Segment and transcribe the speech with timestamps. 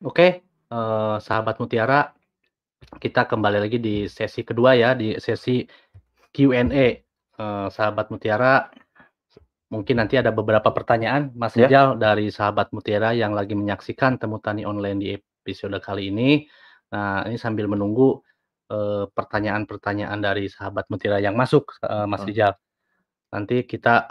[0.00, 0.40] Oke,
[0.72, 2.16] eee, sahabat mutiara,
[3.00, 5.64] kita kembali lagi di sesi kedua ya, di sesi
[6.32, 6.88] Q&A.
[7.36, 8.68] Eee, sahabat mutiara,
[9.72, 11.68] mungkin nanti ada beberapa pertanyaan Mas Ya.
[11.68, 16.48] Rijal dari sahabat mutiara yang lagi menyaksikan Temu Tani Online di episode kali ini.
[16.92, 18.20] Nah, ini sambil menunggu,
[18.72, 22.24] eee, pertanyaan-pertanyaan dari sahabat mutiara yang masuk, eee, Mas.
[22.24, 22.54] Rijal.
[23.34, 24.08] Nanti kita,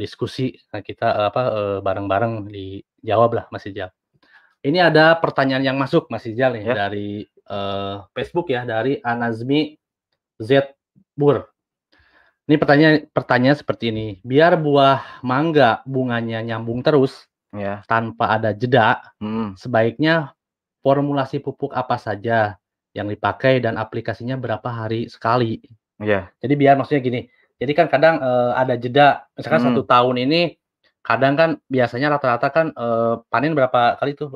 [0.00, 1.42] diskusi, kita, apa,
[1.84, 3.92] bareng-bareng dijawablah Mas Rijal.
[4.62, 6.74] Ini ada pertanyaan yang masuk Mas Rijal nih Ya.
[6.86, 9.74] dari, eee, Facebook ya, dari Anazmi
[10.38, 10.70] Z
[11.18, 11.50] Bur.
[12.50, 17.82] Ini pertanyaan pertanyaan seperti ini, biar buah mangga bunganya nyambung terus Ya.
[17.90, 19.58] tanpa ada jeda, Mhm.
[19.58, 20.34] sebaiknya
[20.82, 22.56] formulasi pupuk apa saja
[22.96, 25.62] yang dipakai dan aplikasinya berapa hari sekali?
[26.02, 26.30] Iya.
[26.42, 27.20] Jadi biar maksudnya gini,
[27.62, 29.90] jadi kan kadang, eee, ada jeda, misalkan 1 Mhm.
[29.90, 30.42] tahun ini
[31.06, 34.34] kadang kan biasanya rata-rata kan, eee, panen berapa kali tuh?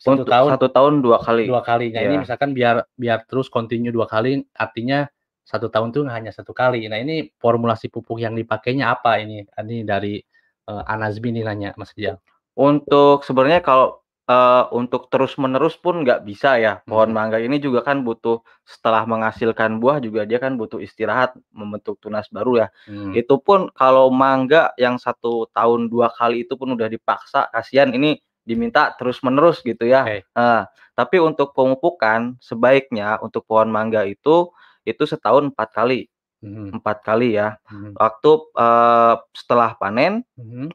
[0.00, 1.48] 1 Untuk tahun 1 tahun 2 kali.
[1.48, 1.86] 2 kali.
[1.94, 2.22] Nah, ini Iya.
[2.28, 5.08] misalkan biar biar terus continue 2 kali, artinya
[5.48, 6.86] 1 tahun tuh hanya 1 kali.
[6.92, 9.44] Nah, ini formulasi pupuk yang dipakainya apa ini?
[9.48, 10.20] Ini dari,
[10.68, 12.20] eee, Anazmi nih nanya Mas Rijal.
[12.56, 16.80] Untuk sebenarnya kalau, eee, untuk terus-menerus pun nggak bisa ya.
[16.88, 17.16] Pohon Mhm.
[17.16, 22.26] mangga ini juga kan butuh setelah menghasilkan buah juga dia kan butuh istirahat, membentuk tunas
[22.32, 22.68] baru ya.
[22.88, 23.14] Mmm.
[23.16, 28.18] Itu pun kalau mangga yang 1 tahun 2 kali itu pun udah dipaksa, kasihan ini
[28.44, 30.04] diminta terus-menerus gitu ya.
[30.08, 30.18] Oke.
[30.36, 30.62] Heeh.
[30.94, 34.52] Tapi untuk pemupukan sebaiknya untuk pohon mangga itu,
[34.86, 36.06] itu setahun 4 kali.
[36.44, 36.76] Mhm.
[36.80, 37.56] 4 kali ya.
[37.72, 37.96] Mhm.
[37.98, 40.70] Waktu, eee, setelah panen, Mhm.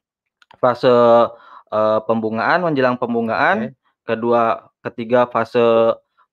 [0.61, 0.91] fase,
[1.71, 3.77] eee, pembungaan, menjelang pembungaan, Oke.
[4.07, 4.43] kedua
[4.85, 5.61] ketiga fase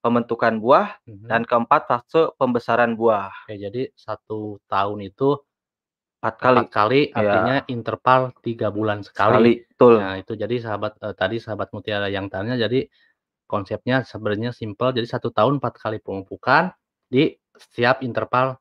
[0.05, 1.27] pembentukan buah, Mhm.
[1.31, 3.31] dan keempat fase pembesaran buah.
[3.49, 5.39] Oke, jadi 1 tahun itu
[6.23, 6.63] 4 kali.
[6.63, 7.73] 4 kali, artinya Iya.
[7.73, 9.65] interval 3 bulan Sekali, sekali.
[9.71, 9.95] betul.
[10.01, 12.89] Nah, itu jadi sahabat eee, tadi sahabat mutiara yang tanya, jadi
[13.51, 16.73] konsepnya sebenarnya simpel, jadi 1 tahun 4 kali pemupukan
[17.11, 18.59] di setiap interval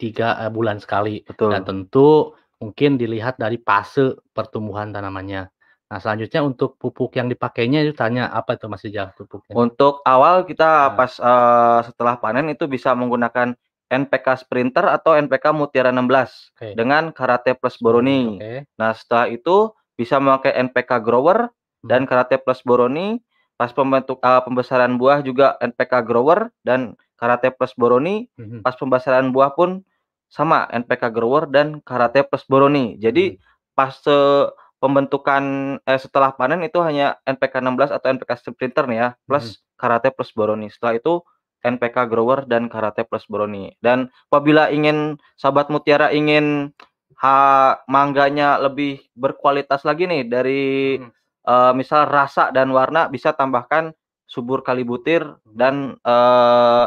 [0.00, 1.22] 3, eee, bulan sekali.
[1.48, 1.64] Dan Betul.
[1.66, 5.50] tentu mungkin dilihat dari fase pertumbuhan tanamannya.
[5.88, 9.56] Nah, selanjutnya untuk pupuk yang dipakainya itu tanya apa itu Mas Rijal pupuknya?
[9.56, 10.96] Untuk awal kita Nah.
[11.00, 13.56] pas, eee, setelah panen itu bisa menggunakan
[13.88, 16.76] NPK Sprinter atau NPK Mutiara 16 Oke.
[16.76, 18.36] dengan Karate Plus Boroni.
[18.36, 18.68] oke.
[18.76, 21.48] Nah, setelah itu bisa memakai NPK Grower
[21.80, 22.08] dan Mhm.
[22.12, 23.16] Karate Plus Boroni.
[23.56, 28.28] Pas pembentuk eee, pembesaran buah juga NPK Grower dan Karate Plus Boroni.
[28.36, 28.60] Mhm.
[28.60, 29.80] Pas pembesaran buah pun
[30.28, 33.00] sama NPK Grower dan Karate Plus Boroni.
[33.00, 33.40] Jadi Mhm.
[33.72, 35.42] fase pembentukan
[35.82, 40.30] eh, setelah panen itu hanya NPK 16 atau NPK Sprinter nih ya, plus Karate Plus
[40.34, 40.70] Boroni.
[40.70, 41.22] Setelah itu
[41.62, 43.74] NPK Grower dan Karate Plus Boroni.
[43.82, 46.70] Dan apabila ingin sahabat mutiara ingin
[47.18, 50.64] ha mangganya lebih berkualitas lagi nih dari,
[51.02, 51.10] Mhm.
[51.46, 53.90] eee, misal rasa dan warna bisa tambahkan
[54.28, 55.54] subur kalibutir Mhm.
[55.58, 56.86] dan, eee,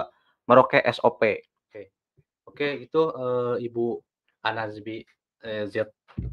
[0.49, 1.21] Merauke SOP.
[1.71, 1.81] Oke.
[2.47, 3.85] Oke, itu, eee, Ibu
[4.43, 5.03] Anazmi,
[5.45, 5.87] eee, Z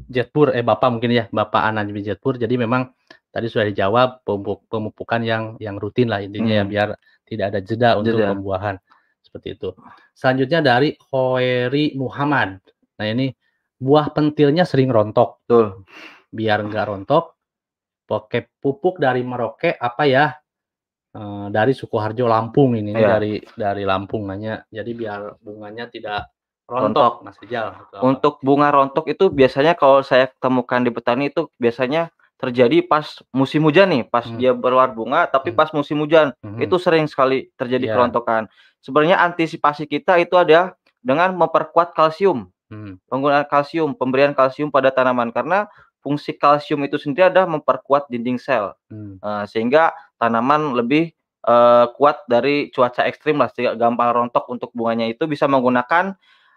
[0.09, 2.37] Zpur, eh, Bapak mungkin ya, Bapak Anazmi Zpur.
[2.41, 2.89] Jadi memang
[3.29, 6.71] tadi sudah dijawab pemupuk pemupukan yang yang rutin lah intinya ya, Mhm.
[6.71, 6.89] biar
[7.29, 8.33] tidak ada jeda untuk Jeda.
[8.33, 8.75] pembuahan,
[9.21, 9.69] seperti itu.
[10.17, 12.57] Selanjutnya dari Khoeri Muhammad.
[12.97, 13.29] Nah, ini
[13.77, 15.45] buah pentilnya sering rontok.
[15.45, 15.85] Betul.
[16.33, 17.37] Biar nggak rontok,
[18.09, 20.33] pakai pupuk dari Merauke apa ya?
[21.09, 23.09] Eee, dari Sukoharjo, Lampung ini, ini Iya.
[23.17, 24.61] dari dari Lampung nanya.
[24.69, 26.29] Jadi biar bunganya tidak
[26.69, 26.85] Rontok.
[26.85, 27.67] rontok, Mas Rijal?
[28.05, 33.65] Untuk bunga rontok itu biasanya kalau saya temukan di petani itu biasanya terjadi pas musim
[33.67, 34.37] hujan nih, pas Mmm.
[34.39, 35.59] dia berbuah bunga, tapi Mmm.
[35.59, 36.61] pas musim hujan, Mhm.
[36.63, 37.93] itu sering sekali terjadi Iya.
[37.99, 38.47] kerontokan.
[38.79, 43.01] Sebenarnya antisipasi kita itu ada dengan memperkuat kalsium, Mhm.
[43.11, 45.33] penggunaan kalsium, pemberian kalsium pada tanaman.
[45.35, 45.67] Karena
[45.99, 49.19] fungsi kalsium itu sendiri adalah memperkuat dinding sel, Mmm.
[49.19, 51.11] eee, sehingga tanaman lebih,
[51.43, 56.15] eee, kuat dari cuaca ekstrim lah, sehingga gampang rontok untuk bunganya itu bisa menggunakan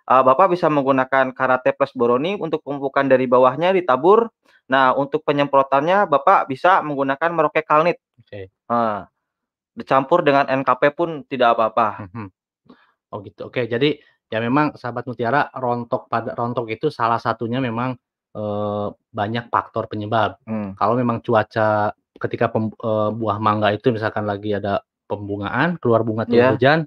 [0.08, 4.28] eee, Bapak bisa menggunakan Karate Plus Boroni untuk pemupukan dari bawahnya ditabur.
[4.72, 7.98] Nah, untuk penyemprotannya Bapak bisa menggunakan Merauke Kalnit.
[8.22, 8.48] Oke.
[8.50, 8.98] Heeh.
[9.78, 12.08] Dicampur dengan NKP pun tidak apa-apa.
[12.10, 12.28] Mhm.
[13.12, 13.64] Oh gitu, oke.
[13.68, 13.96] Jadi
[14.32, 17.96] ya memang sahabat mutiara rontok pada rontok itu salah satunya memang,
[18.36, 20.40] eee, banyak faktor penyebab.
[20.48, 20.76] Mmm.
[20.80, 22.70] Kalau memang cuaca ketika pem
[23.18, 26.50] buah mangga itu misalkan lagi ada pembungaan, keluar bunga turun Iya.
[26.56, 26.78] hujan,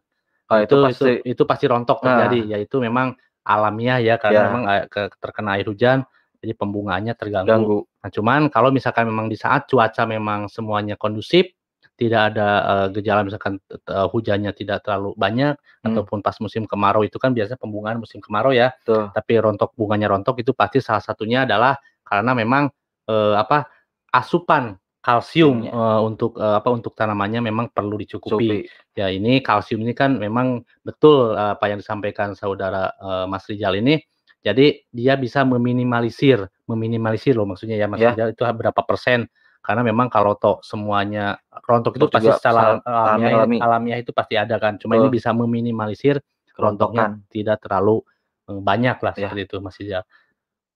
[0.49, 2.09] Oh, itu itu itu pasti itu pasti rontok Nah.
[2.13, 2.39] terjadi.
[2.53, 4.47] Ya itu memang alamiah ya, karena Iya.
[4.49, 6.05] memang, ke terkena air hujan,
[6.41, 7.49] jadi pembungaannya terganggu.
[7.49, 7.79] Ganggu.
[8.05, 11.49] Nah, cuman kalau misalkan memang di saat cuaca memang semuanya kondusif,
[11.97, 12.47] tidak ada,
[12.89, 15.89] eee, gejala misalkan eee, hujannya tidak terlalu banyak, Mmm.
[15.93, 19.09] ataupun pas musim kemarau itu kan biasanya pembungaan musim kemarau ya, Betul.
[19.17, 22.69] tapi rontok bunganya rontok itu pasti salah satunya adalah karena memang,
[23.09, 23.65] eee, apa,
[24.13, 28.65] asupan kalsium uh, untuk uh, apa untuk tanamannya memang perlu dicukupi.
[28.65, 28.97] Cukupi.
[28.97, 33.77] Ya ini kalsium ini kan memang betul uh, apa yang disampaikan saudara uh, Mas Rijal
[33.77, 34.01] ini.
[34.41, 38.17] Jadi dia bisa meminimalisir, meminimalisir loh maksudnya ya Mas Ya.
[38.17, 39.29] Rijal itu berapa persen?
[39.61, 41.37] Karena memang kalau toh semuanya
[41.69, 43.57] rontok itu Rontok pasti secara alamiah, alami.
[43.61, 44.77] alamiah itu pasti ada kan.
[44.81, 45.17] Cuma ini Betul.
[45.21, 46.17] bisa meminimalisir
[46.57, 48.01] rontoknya tidak terlalu
[48.45, 49.29] banyak lah Ya.
[49.29, 50.01] seperti itu Mas Rijal.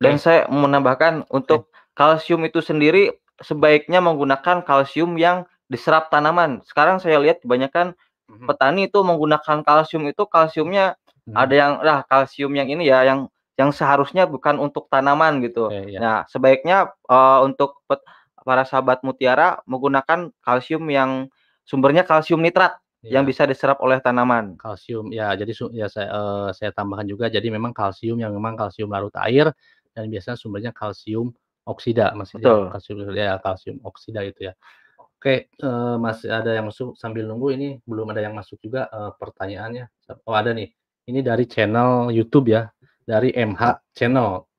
[0.01, 6.61] Dan saya menambahkan untuk kalsium itu sendiri sebaiknya menggunakan kalsium yang diserap tanaman.
[6.65, 7.93] Sekarang saya lihat kebanyakan
[8.29, 8.45] Mhm.
[8.45, 10.93] petani itu menggunakan kalsium itu kalsiumnya
[11.29, 11.35] Mhm.
[11.37, 15.67] ada yang lah kalsium yang ini ya yang yang seharusnya bukan untuk tanaman gitu.
[15.67, 15.99] Oke, ya.
[15.99, 18.05] Nah, sebaiknya eh, untuk pet-
[18.47, 21.27] para sahabat mutiara menggunakan kalsium yang
[21.67, 23.29] sumbernya kalsium nitrat yang Ya.
[23.29, 24.55] bisa diserap oleh tanaman.
[24.59, 28.89] kalsium ya jadi ya saya eh, saya tambahkan juga jadi memang kalsium yang memang kalsium
[28.91, 29.51] larut air
[29.95, 31.31] dan biasanya sumbernya kalsium
[31.69, 32.73] oksida masih Betul.
[32.73, 34.53] kalsium ya kalsium oksida itu ya
[34.97, 39.11] oke eh, masih ada yang masuk sambil nunggu ini belum ada yang masuk juga eh,
[39.15, 39.85] pertanyaannya
[40.25, 40.73] oh ada nih
[41.09, 42.67] ini dari channel YouTube ya
[43.05, 44.49] dari MH channel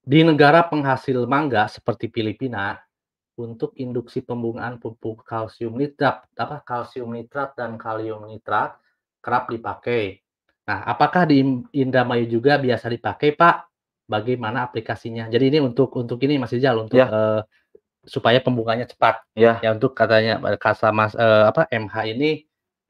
[0.00, 2.76] di negara penghasil mangga seperti Filipina
[3.40, 8.76] untuk induksi pembungaan pupuk kalsium nitrat apa kalsium nitrat dan kalium nitrat
[9.20, 10.20] kerap dipakai.
[10.66, 13.69] Nah, apakah di In- Indramayu juga biasa dipakai, Pak?
[14.10, 15.30] Bagaimana aplikasinya?
[15.30, 17.06] Jadi ini untuk untuk ini Mas Rizal untuk Ya.
[17.06, 17.40] eh,
[18.02, 19.22] supaya pembungaannya cepat.
[19.38, 19.62] Ya.
[19.62, 22.30] Ya untuk katanya eh, kasa Mas eh, apa MH ini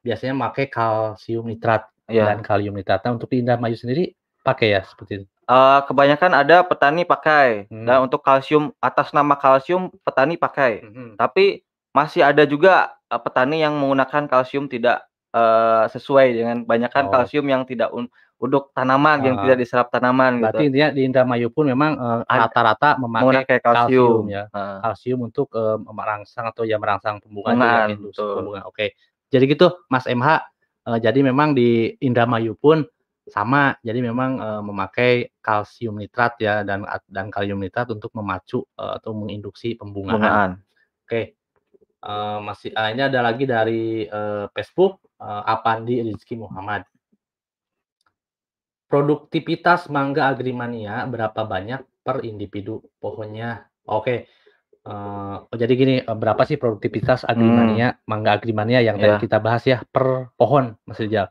[0.01, 2.25] biasanya pakai kalsium nitrat Ya.
[2.33, 3.05] dan kalium nitrat.
[3.05, 5.27] Nah, untuk di Indramayu sendiri pakai ya seperti itu.
[5.45, 7.85] Eh, kebanyakan ada petani pakai Hmm.
[7.85, 10.81] dan untuk kalsium atas nama kalsium petani pakai.
[10.89, 11.21] Mhm.
[11.21, 17.13] Tapi masih ada juga petani yang menggunakan kalsium tidak eh, sesuai dengan banyakkan Oh.
[17.13, 18.11] kalsium yang tidak un-
[18.41, 19.43] untuk tanaman yang Ah.
[19.45, 20.69] tidak diserap tanaman Berarti gitu.
[20.73, 21.93] intinya di Indramayu pun memang
[22.25, 23.63] Ada- rata-rata memakai kalsium.
[23.63, 24.45] kalsium ya.
[24.49, 24.79] Heeh.
[24.81, 28.41] kalsium untuk eh, merangsang atau ya merangsang pembungaan betul.
[28.41, 28.65] pembungaan.
[28.67, 28.97] Oke.
[29.31, 30.41] Jadi gitu Mas MH.
[30.89, 32.83] Eh, jadi memang di Indramayu pun
[33.29, 33.77] sama.
[33.85, 39.13] Jadi memang eh, memakai kalsium nitrat ya dan dan kalium nitrat untuk memacu eh, atau
[39.13, 40.17] menginduksi pembungaan.
[40.17, 40.51] Pembungaan.
[41.07, 41.37] Oke.
[42.01, 46.89] Eh, masih ah, ini ada lagi dari eh, Facebook eh, Apandi Rizky Muhammad.
[48.91, 53.69] Produktivitas mangga agrimania berapa banyak per individu pohonnya?
[53.85, 54.27] Oke.
[54.81, 59.23] Eh, oh, jadi gini, berapa sih produktivitas agrimania, mangga agrimania yang tadi Iya.
[59.23, 61.29] kita bahas ya per pohon, Mas Rizal?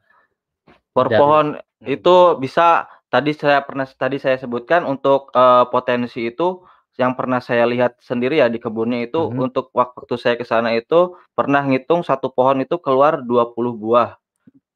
[0.93, 1.87] Per Dari- pohon Hmm.
[1.89, 6.61] itu bisa tadi saya pernah tadi saya sebutkan untuk eh, potensi itu
[6.99, 9.39] yang pernah saya lihat sendiri ya di kebunnya itu Mhm.
[9.39, 14.19] untuk waktu saya ke sana itu pernah ngitung satu pohon itu keluar 20 buah.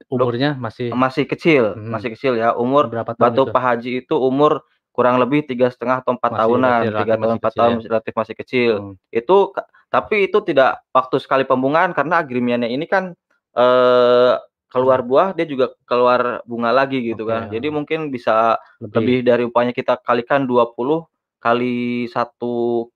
[0.07, 1.91] Umurnya masih Masih kecil, Mhm.
[1.91, 2.55] masih kecil ya.
[2.55, 3.51] Umur berapa tahun Batu itu?
[3.51, 7.75] Pak Haji itu umur kurang lebih tiga setengah atau empat tahunan, tiga tahun empat tahun
[7.81, 7.87] ya?
[7.91, 8.71] relatif masih kecil.
[8.79, 8.95] Hmm.
[9.09, 9.51] Itu
[9.89, 13.11] tapi itu tidak waktu sekali pembungaan karena agrimiannya ini kan
[13.53, 14.33] eh
[14.73, 17.41] keluar buah dia juga keluar bunga lagi gitu Oke, kan.
[17.53, 18.95] Jadi mungkin bisa Lebih.
[18.97, 21.05] lebih dari upahnya kita kalikan 20
[21.43, 22.87] kali satu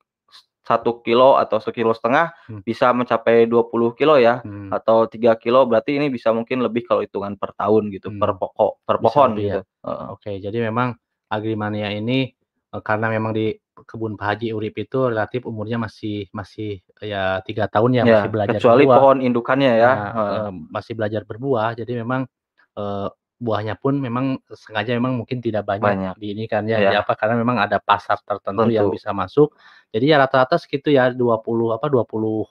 [0.68, 2.60] satu kilo atau sekilo setengah Hmm.
[2.64, 4.68] bisa mencapai 20 kilo ya Hmm.
[4.72, 8.40] atau tiga kilo berarti ini bisa mungkin lebih kalau hitungan per tahun gitu per Hmm.
[8.40, 9.40] pokok per Bisa pohon ya?
[9.40, 9.60] gitu.
[9.88, 10.06] Heeh.
[10.12, 10.96] Oke, jadi memang
[11.32, 12.32] agrimania ini
[12.76, 17.70] eh, karena memang di kebun Pak Haji Urip itu relatif umurnya masih masih ya tiga
[17.72, 18.98] tahun ya, Ya, masih belajar kecuali berbuah.
[19.00, 19.92] pohon indukannya ya.
[19.96, 22.28] Nah, eh, masih belajar berbuah, jadi memang
[22.76, 23.08] eh,
[23.38, 26.16] buahnya pun memang sengaja memang mungkin tidak banyak, Banyak.
[26.18, 27.06] di ini kan ya, Ya.
[27.06, 28.98] apa karena memang ada pasar tertentu yang Tentu.
[28.98, 29.54] bisa masuk.
[29.94, 32.50] Jadi ya rata-rata segitu ya 20 apa 20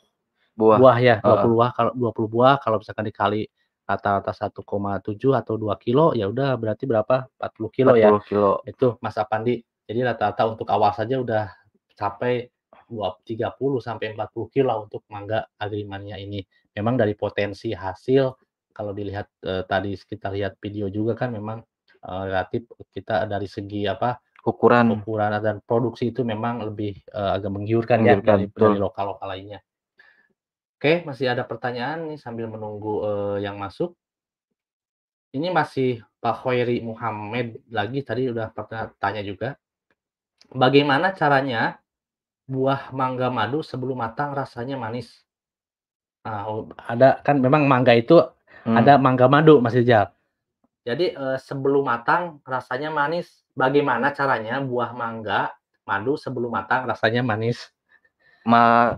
[0.55, 0.79] Buah.
[0.79, 1.43] buah ya, Heeh.
[1.43, 3.45] 20 buah kalau 20 buah kalau misalkan dikali
[3.87, 7.27] rata-rata 1,7 atau 2 kilo ya udah berarti berapa?
[7.39, 8.11] 40 kilo ya.
[8.15, 8.51] 40 kilo.
[8.67, 9.63] Itu Mas Apandi.
[9.87, 11.51] Jadi rata-rata untuk awal saja udah
[11.95, 12.47] capai
[12.87, 16.39] dua 30 sampai 40 kilo untuk mangga agrimania ini.
[16.79, 18.31] Memang dari potensi hasil
[18.77, 21.65] kalau dilihat eh, tadi kita lihat video juga kan memang
[22.05, 24.95] eh, relatif kita dari segi apa Ukuran.
[24.95, 28.63] ukuran dan produksi itu memang lebih eh, agak menggiurkan ya Menggiurkan, dari betul.
[28.63, 29.61] dari lokal-lokal lainnya.
[30.77, 33.97] Oke, masih ada pertanyaan nih sambil menunggu eh, yang masuk.
[35.35, 39.59] Ini masih Pak Khairi Muhammad lagi tadi udah pernah tanya juga.
[40.47, 41.83] Bagaimana caranya
[42.47, 45.27] buah mangga madu sebelum matang rasanya manis?
[46.23, 48.23] Nah, ada kan memang mangga itu
[48.67, 48.75] Hmm.
[48.75, 50.11] ada mangga madu Mas Rizal.
[50.83, 53.31] Jadi eh, sebelum matang rasanya manis.
[53.55, 55.55] Bagaimana caranya buah mangga
[55.87, 57.71] madu sebelum matang rasanya manis?
[58.45, 58.93] Ma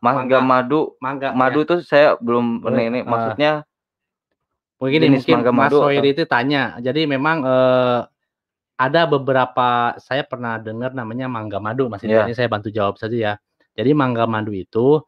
[0.00, 0.40] mangga Mangga.
[0.40, 1.68] madu Mangga madu ya.
[1.68, 3.52] tuh saya belum pernah ini eh, maksudnya
[4.80, 6.62] jenis mungkin mangga Mas madu atau- Hoiri itu tanya.
[6.80, 8.00] Jadi memang eh,
[8.80, 12.00] ada beberapa saya pernah dengar namanya mangga madu Mas.
[12.00, 12.24] Iya.
[12.24, 13.32] Ini saya bantu jawab saja ya.
[13.76, 14.98] Jadi mangga madu itu,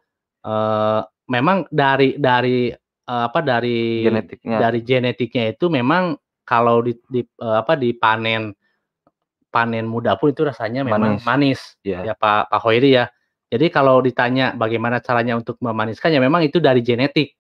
[0.45, 2.71] eee, memang dari dari,
[3.13, 4.59] eee, apa, dari Genetiknya.
[4.65, 6.17] dari genetiknya itu memang
[6.49, 8.57] kalau di di eee, apa, dipanen
[9.53, 11.25] panen muda pun itu rasanya memang Manis.
[11.29, 12.13] manis, Iya.
[12.13, 13.07] ya Pak Pak Khoiri ya.
[13.53, 17.37] Jadi kalau ditanya bagaimana caranya untuk memaniskan, ya memang itu dari genetik.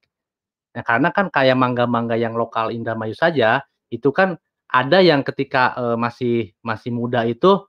[0.76, 4.36] Nah, karena kan kayak mangga-mangga yang lokal Indramayu saja, itu kan
[4.72, 7.60] ada yang ketika, eee, masih masih muda itu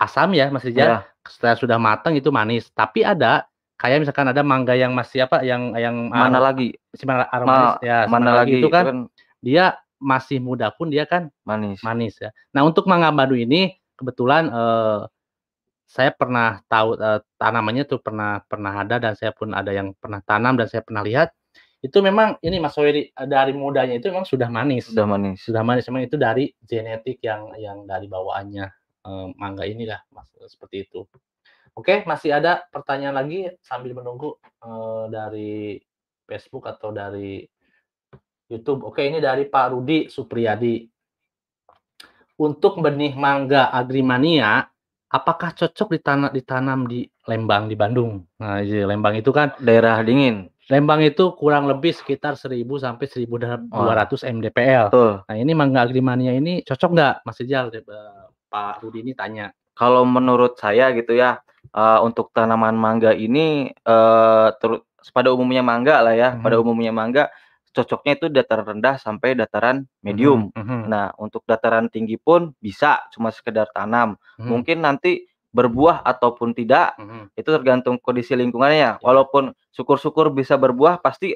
[0.00, 0.98] asam ya, Mas Rizal, Iya.
[1.28, 2.68] setelah sudah matang itu manis.
[2.74, 3.44] Tapi ada,
[3.78, 6.74] kayak misalkan ada mangga yang masih apa, yang yang Mana lagi?
[6.92, 8.98] si mana Ma aromanis ya, mana lagi itu kan kan
[9.38, 9.64] dia
[10.02, 11.78] masih muda pun dia kan manis.
[11.82, 12.30] manis ya.
[12.54, 14.98] Nah, untuk mangga madu ini kebetulan, eee,
[15.88, 20.20] saya pernah tahu, eee, tanamannya tuh pernah pernah ada dan saya pun ada yang pernah
[20.26, 21.30] tanam dan saya pernah lihat,
[21.82, 24.90] itu memang ini Mas eee, dari mudanya itu memang sudah manis.
[24.90, 25.38] Sudah manis.
[25.42, 28.66] Sudah manis, memang itu dari genetik yang yang dari bawaannya,
[29.06, 31.06] eee, mangga inilah Mas, seperti itu.
[31.78, 34.34] Oke, masih ada pertanyaan lagi sambil menunggu,
[34.66, 35.52] eee, dari
[36.26, 37.46] Facebook atau dari
[38.50, 38.82] YouTube?
[38.82, 40.90] Oke, ini dari Pak Rudi Supriyadi.
[42.34, 44.66] Untuk benih mangga Agrimania,
[45.06, 48.26] apakah cocok ditana ditanam di Lembang, di Bandung?
[48.42, 50.50] Nah, di Lembang itu kan Daerah dingin.
[50.66, 54.90] Lembang itu kurang lebih sekitar 1000 sampai 1200 mdpl.
[54.90, 55.12] Betul.
[55.30, 57.70] Nah, ini mangga Agrimania ini cocok nggak, Mas Rizal?
[57.70, 59.54] Eee, Pak Rudi ini tanya.
[59.78, 61.38] Kalau menurut saya gitu ya,
[61.70, 63.70] eee, untuk tanaman mangga ini,
[64.58, 64.82] teru
[65.14, 66.62] pada umumnya mangga lah ya, pada Mhm.
[66.66, 67.24] umumnya mangga,
[67.72, 70.50] cocoknya itu dataran rendah sampai dataran medium.
[70.58, 70.90] mhm.
[70.90, 74.18] Nah, untuk dataran tinggi pun bisa, cuma sekedar tanam.
[74.42, 74.48] Mhm.
[74.50, 77.32] Mungkin nanti berbuah ataupun tidak, Mhm.
[77.38, 78.78] itu tergantung kondisi lingkungannya.
[78.78, 78.92] Ya.
[79.00, 81.32] Walaupun syukur-syukur bisa berbuah, pasti,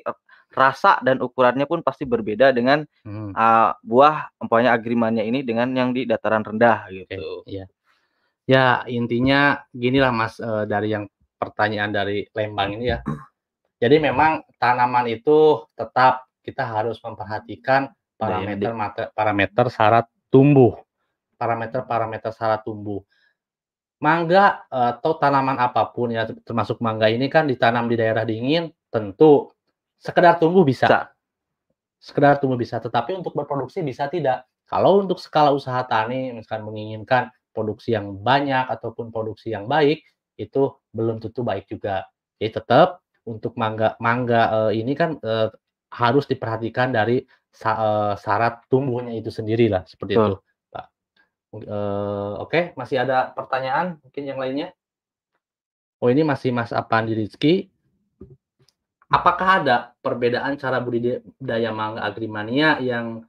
[0.52, 3.32] rasa dan ukurannya pun pasti berbeda dengan, Mhm.
[3.32, 7.40] eee, buah umpamanya Agrimania ini dengan yang di dataran rendah gitu.
[7.48, 7.64] iya.
[8.46, 11.06] Ya, intinya ginilah Mas, eee, dari yang
[11.38, 12.98] pertanyaan dari Lembang ini ya.
[13.82, 20.78] Jadi memang tanaman itu tetap kita harus memperhatikan parameter mate parameter syarat tumbuh.
[21.38, 23.02] Parameter-parameter syarat tumbuh.
[24.02, 28.70] Mangga, eee, atau tanaman apa pun ya, termasuk mangga ini kan ditanam di daerah dingin,
[28.90, 29.50] tentu
[29.98, 30.86] sekedar tumbuh bisa.
[30.90, 31.00] Bisa.
[32.02, 34.46] Sekedar tumbuh bisa, tetapi untuk berproduksi bisa tidak.
[34.66, 40.02] Kalau untuk skala usaha tani misalkan menginginkan produksi yang banyak ataupun produksi yang baik,
[40.40, 42.08] itu belum tentu baik juga.
[42.40, 45.52] Jadi tetap untuk mangga mangga, eee, ini kan, eee,
[45.92, 50.72] harus diperhatikan dari sa eee, syarat tumbuhnya itu sendirilah, seperti itu, Betul.
[50.72, 50.86] Pak.
[51.68, 54.72] Eee, oke, masih ada pertanyaan mungkin yang lainnya?
[56.02, 57.70] Oh, ini masih Mas Apandi Rizky.
[59.12, 63.22] Apakah ada perbedaan cara budidaya mangga Agrimania yang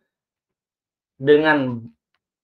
[1.22, 1.86] dengan,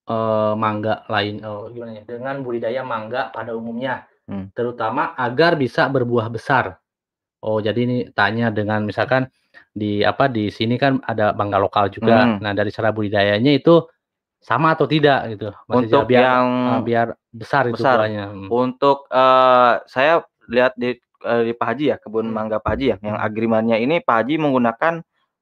[0.09, 4.49] eee, mangga lain eee, gimana ya, dengan budidaya mangga pada umumnya, Hmm.
[4.57, 6.81] terutama agar bisa berbuah besar?
[7.45, 9.29] Oh, jadi ini tanya dengan misalkan
[9.73, 12.35] di apa, di sini kan ada mangga lokal juga.
[12.35, 12.43] Mhm.
[12.43, 13.83] Nah, dari cara budidayanya itu
[14.43, 16.03] sama atau tidak gitu, Mas Rizal?
[16.03, 18.49] Untuk Biar yang eee, biar besar itu besar, buahnya, mhm.
[18.51, 20.13] untuk, eee, saya
[20.49, 20.97] lihat di,
[21.45, 22.35] di Pak Haji ya, kebun Hmm.
[22.35, 23.25] mangga Pak Haji ya, yang Mhm.
[23.27, 24.93] Agrimania ini Pak Haji menggunakan,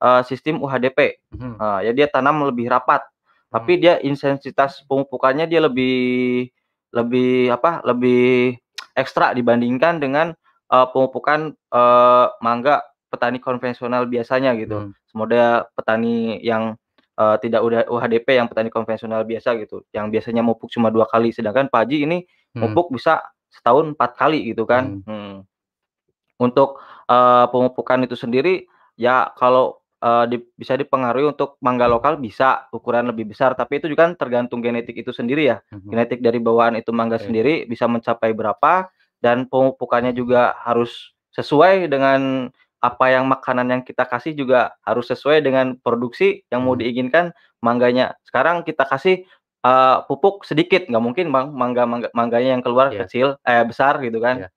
[0.04, 1.00] eee, sistem UHDP.
[1.36, 1.56] Mhm.
[1.62, 3.04] Eee, ya dia tanam lebih rapat,
[3.58, 3.82] tapi Hmm.
[3.84, 6.48] dia intensitas pemupukannya dia lebih
[6.96, 8.56] lebih apa, lebih
[8.98, 10.34] ekstra dibandingkan dengan,
[10.72, 14.88] eee, pemupukan, eee, mangga petani konvensional biasanya gitu.
[14.88, 14.94] Hmm.
[15.18, 16.78] Model petani yang,
[17.20, 21.34] eee, tidak udah UHDP yang petani konvensional biasa gitu, yang biasanya mupuk cuma 2 kali,
[21.36, 22.18] sedangkan Pak Haji ini
[22.56, 22.64] Hmm.
[22.74, 23.22] mupuk bisa
[23.54, 25.02] setahun 4 kali gitu kan.
[25.06, 25.06] Hmm.
[25.08, 25.36] Mhm.
[26.42, 28.66] Untuk, eee, pemupukan itu sendiri,
[29.00, 33.90] ya kalau, eee, di bisa dipengaruhi untuk mangga lokal bisa ukuran lebih besar, tapi itu
[33.92, 35.58] juga kan tergantung genetik itu sendiri ya.
[35.74, 35.90] Mhm.
[35.94, 37.28] Genetik dari bawaan itu mangga Oke.
[37.32, 38.90] sendiri bisa mencapai berapa,
[39.24, 42.50] dan pemupukannya juga harus sesuai dengan
[42.82, 46.86] apa yang makanan yang kita kasih juga harus sesuai dengan produksi yang mau Hmm.
[46.86, 47.26] diinginkan
[47.66, 48.14] mangganya.
[48.22, 49.26] Sekarang kita kasih,
[49.66, 53.06] eee, pupuk sedikit, nggak mungkin Bang, mangga mangga mangganya yang keluar Iya.
[53.10, 54.50] kecil eh, besar gitu kan, Iya.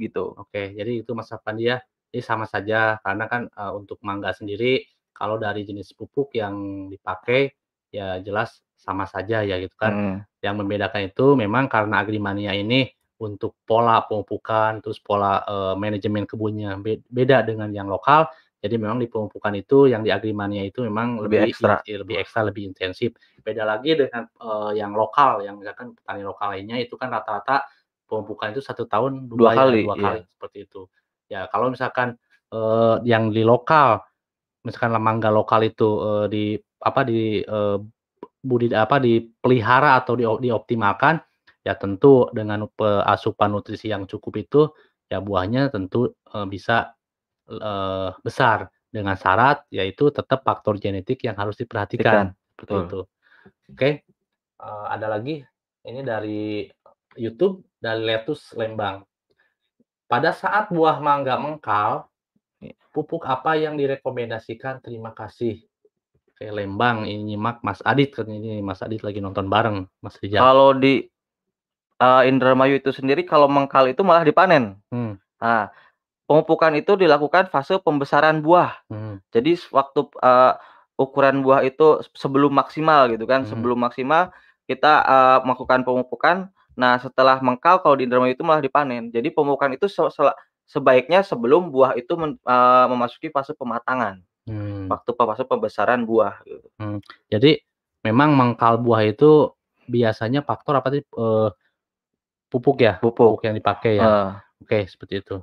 [0.00, 0.34] gitu.
[0.40, 1.78] Oke, jadi itu Mas Apandi ya.
[2.14, 4.86] Jadi sama saja karena kan, eee, untuk mangga sendiri
[5.16, 7.50] kalau dari jenis pupuk yang dipakai,
[7.90, 9.94] ya jelas sama saja ya gitu kan.
[9.96, 10.16] Mhm.
[10.44, 12.86] Yang membedakan itu memang karena Agrimania ini
[13.18, 18.28] untuk pola pemupukan, terus pola, eee, manajemen kebunnya be beda dengan yang lokal.
[18.60, 21.76] Jadi memang di pemupukan itu yang di Agrimania itu memang Lebih lebih ekstra.
[21.86, 23.10] in lebih ekstra, lebih intensif.
[23.42, 27.64] Beda lagi dengan, eee, yang lokal, yang misalkan petani lokal lainnya itu kan rata-rata
[28.06, 30.04] pemupukan itu 1 tahun 2 2 ya, kali, 2 iya.
[30.06, 30.86] kali, seperti itu.
[31.30, 32.14] Ya kalau misalkan,
[32.54, 33.98] eee, yang di lokal,
[34.66, 36.44] misalkan mangga lokal itu, eee, di
[36.84, 37.76] apa, di, eee,
[38.44, 41.18] budida apa, dipelihara atau dio dioptimalkan,
[41.66, 42.66] ya tentu dengan
[43.06, 44.62] asupan nutrisi yang cukup itu,
[45.10, 46.94] ya buahnya tentu, eee, bisa,
[47.50, 52.84] eee, besar dengan syarat yaitu tetap faktor genetik yang harus diperhatikan, Ikan, seperti betul.
[52.88, 53.00] itu.
[53.74, 53.90] Oke,
[54.62, 55.42] eee, ada lagi
[55.88, 56.66] ini dari
[57.18, 59.02] YouTube, dari Letus Lembang.
[60.06, 62.06] Pada saat buah mangga mengkal,
[62.62, 62.78] Iya.
[62.94, 64.78] pupuk apa yang direkomendasikan?
[64.80, 65.66] Terima kasih.
[66.30, 70.40] Oke, Lembang ini nyimak Mas Adit katanya ini, Mas Adit lagi nonton bareng Mas Rijal.
[70.46, 71.10] Kalau di,
[71.98, 74.78] eee, Indramayu itu sendiri kalau mengkal itu malah dipanen.
[74.94, 75.18] Hmm.
[75.42, 75.68] Nah,
[76.30, 78.78] pemupukan itu dilakukan fase pembesaran buah.
[78.92, 79.22] Mhm.
[79.34, 80.52] Jadi sewaktu, eee,
[80.96, 83.50] ukuran buah itu sebelum maksimal gitu kan, Mhm.
[83.52, 84.30] sebelum maksimal
[84.70, 86.36] kita, eee, melakukan pemupukan.
[86.76, 89.08] Nah, setelah mengkal kalau di Indramayu itu malah dipanen.
[89.08, 90.04] Jadi pemupukan itu se
[90.66, 94.20] sebaiknya sebelum buah itu men eee, memasuki fase pematangan.
[94.46, 94.86] Hmm.
[94.92, 96.68] Waktu fase pembesaran buah gitu.
[96.78, 97.00] Hmm,
[97.32, 97.58] jadi
[98.04, 99.50] memang mengkal buah itu
[99.88, 101.48] biasanya faktor apa tadi, eee,
[102.52, 103.00] pupuk ya?
[103.00, 103.42] Pupuk.
[103.42, 104.04] yang dipakai ya?
[104.06, 104.30] Heeh.
[104.62, 105.36] Oke, seperti itu.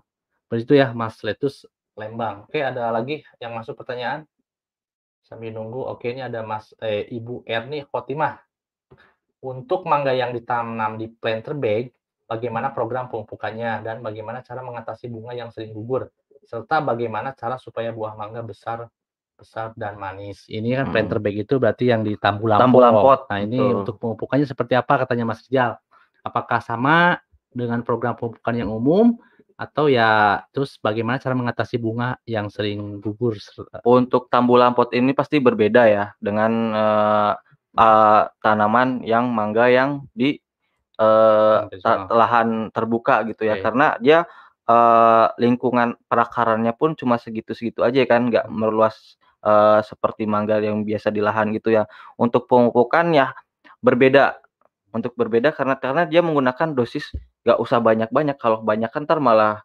[0.45, 2.49] Seperti itu ya Mas Letus Lembang.
[2.49, 4.25] Oke, ada lagi yang masuk pertanyaan?
[5.23, 8.41] Sambil nunggu, oke ini ada Mas eh, Ibu Erni Khotimah.
[9.43, 11.91] Untuk mangga yang ditanam di planter bag,
[12.23, 16.07] bagaimana program pemupukannya dan bagaimana cara mengatasi bunga yang sering gugur?
[16.47, 18.87] Serta bagaimana cara supaya buah mangga besar
[19.35, 20.47] besar dan manis.
[20.47, 23.27] Ini kan planter bag itu berarti yang di tambu lampot.
[23.27, 23.79] Nah, ini betul.
[23.83, 25.75] untuk pemupukannya seperti apa katanya Mas Rijal?
[26.23, 27.19] Apakah sama
[27.51, 29.19] dengan program pemupukan yang umum
[29.59, 33.35] atau ya terus bagaimana cara mengatasi bunga yang sering gugur?
[33.83, 37.33] Untuk tambu lampot ini pasti berbeda ya dengan, eee
[37.77, 40.37] eee, tanaman yang mangga yang di,
[40.99, 43.55] eee, ta lahan terbuka gitu ya.
[43.55, 43.61] Oke.
[43.61, 44.25] Karena dia,
[44.69, 48.53] eee, lingkungan perakarannya pun cuma segitu-segitu aja kan, nggak Hmm.
[48.53, 51.85] meluas, eee, seperti mangga yang biasa di lahan gitu ya.
[52.19, 53.33] Untuk pemupukan ya
[53.83, 54.37] berbeda,
[54.95, 57.13] untuk berbeda karena karena dia menggunakan dosis
[57.47, 59.55] nggak usah banyak-banyak, kalau kebanyakan entar malah,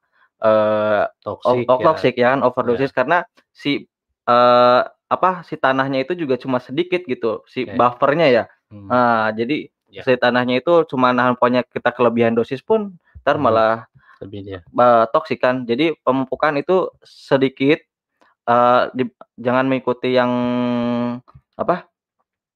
[0.43, 1.05] eee,
[1.47, 1.87] o Toksik o ya.
[1.87, 3.87] toksik ya kan, overdosis karena si,
[4.29, 7.77] eee, apa, si tanahnya itu juga cuma sedikit gitu, si Oke.
[7.77, 8.45] buffer-nya ya.
[8.73, 8.89] Hmm.
[8.93, 10.05] Nah, jadi Ya.
[10.05, 12.93] si tanahnya itu cuma nahan pokoknya kita kelebihan dosis pun
[13.25, 13.45] entar Mhm.
[13.45, 13.77] malah,
[14.21, 14.61] Lebih dia.
[14.69, 15.65] eee, toksik kan.
[15.65, 17.81] Jadi pemupukan itu sedikit,
[18.49, 20.33] eee, dib jangan mengikuti yang
[21.59, 21.89] apa,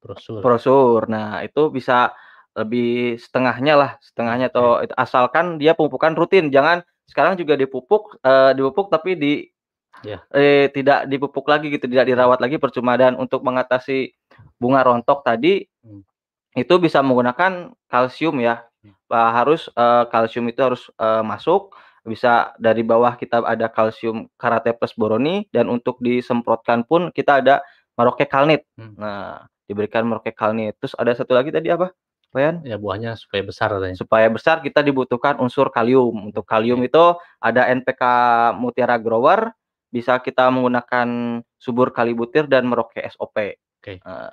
[0.03, 0.41] Brosur.
[0.45, 1.01] brosur.
[1.11, 2.13] Nah, itu bisa
[2.59, 8.53] lebih setengahnya lah, setengahnya atau itu asalkan dia pemupukan rutin, jangan sekarang juga dipupuk, eee,
[8.59, 9.33] dipupuk tapi di
[10.01, 10.25] Ya.
[10.33, 12.97] eee, tidak dipupuk lagi gitu, tidak dirawat lagi percuma.
[12.97, 14.17] Dan untuk mengatasi
[14.57, 16.03] bunga rontok tadi, Hmm.
[16.57, 18.65] itu bisa menggunakan kalsium ya.
[18.83, 18.97] Hmm.
[19.13, 24.91] Harus, eee, kalsium itu harus, eee, masuk, bisa dari bawah kita ada kalsium Karate Plus
[24.99, 27.63] Boroni dan untuk disemprotkan pun kita ada
[27.95, 28.67] Maroke Kalnit.
[28.79, 28.95] Hmm.
[28.99, 30.75] Nah, diberikan Maroke Kalnit.
[30.83, 31.93] Terus ada satu lagi tadi apa,
[32.33, 32.65] Wayan?
[32.65, 33.93] Ya buahnya supaya besar katanya.
[34.01, 36.33] Supaya besar kita dibutuhkan unsur kalium.
[36.33, 36.89] Untuk kalium Oke.
[36.89, 37.05] itu
[37.45, 38.03] ada NPK
[38.57, 39.53] Mutiara Grower,
[39.93, 41.09] bisa kita menggunakan
[41.61, 43.37] subur kali butir dan Maroke SOP.
[43.85, 44.01] Oke.
[44.03, 44.33] Heeh.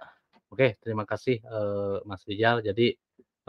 [0.50, 2.64] Oke, terima kasih, eee, Mas Rijal.
[2.66, 2.96] Jadi,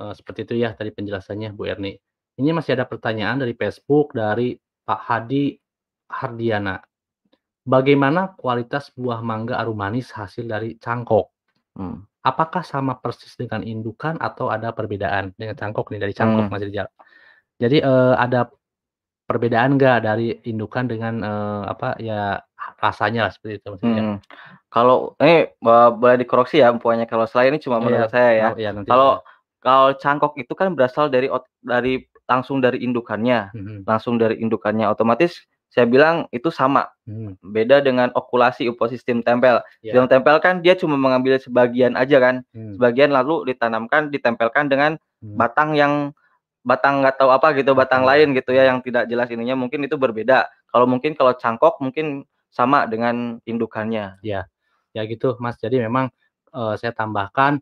[0.00, 1.96] eee, seperti itu ya tadi penjelasannya Bu Erni.
[2.40, 5.54] Ini masih ada pertanyaan dari Facebook dari Pak Hadi
[6.12, 6.76] Hardiana.
[7.64, 11.30] Bagaimana kualitas buah mangga arum manis hasil dari cangkok?
[11.78, 12.04] Hmm.
[12.26, 15.32] Apakah sama persis dengan indukan atau ada perbedaan?
[15.38, 16.52] Dengan cangkok nih, dari cangkok Hmm.
[16.52, 16.88] Mas Rijal.
[17.62, 18.48] Jadi, eee, ada
[19.30, 22.42] perbedaan nggak dari indukan dengan, eee, apa, ya
[22.82, 23.94] rasanya lah seperti itu Rijal?
[24.02, 24.16] Mhm.
[24.66, 28.48] Kalau ini, eee, boleh dikoreksi ya infonya, kalau saya ini cuma Iya, menurut saya ya.
[28.50, 29.22] oh nanti Kalau ya.
[29.62, 31.30] kalau cangkok itu kan berasal dari
[31.62, 33.86] dari langsung dari indukannya, Mhm.
[33.86, 36.90] langsung dari indukannya, otomatis saya bilang itu sama.
[37.06, 37.38] Hmm.
[37.46, 39.62] Beda dengan okulasi uposistem tempel.
[39.86, 39.94] Iya.
[40.02, 42.74] Sistem tempel kan dia cuma mengambil sebagian aja kan, Hmm.
[42.74, 45.38] sebagian lalu ditanamkan, ditempelkan dengan Hmm.
[45.38, 45.94] batang yang
[46.66, 49.96] batang nggak tahu apa gitu, batang lain gitu ya, yang tidak jelas ininya, mungkin itu
[50.00, 50.48] berbeda.
[50.70, 54.18] Kalau mungkin kalau cangkok mungkin sama dengan indukannya.
[54.24, 54.46] Ya,
[54.96, 55.56] ya gitu Mas.
[55.62, 56.10] Jadi memang,
[56.54, 57.58] eee, saya tambahkan,